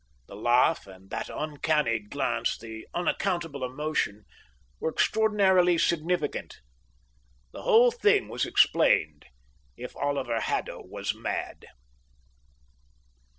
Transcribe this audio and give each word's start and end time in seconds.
The 0.27 0.35
laugh 0.35 0.87
and 0.87 1.11
that 1.11 1.29
uncanny 1.29 1.99
glance, 1.99 2.57
the 2.57 2.87
unaccountable 2.91 3.63
emotion, 3.63 4.23
were 4.79 4.89
extraordinarily 4.89 5.77
significant. 5.77 6.59
The 7.51 7.61
whole 7.61 7.91
thing 7.91 8.27
was 8.27 8.43
explained 8.47 9.25
if 9.77 9.95
Oliver 9.95 10.39
Haddo 10.39 10.81
was 10.83 11.13
mad. 11.13 11.67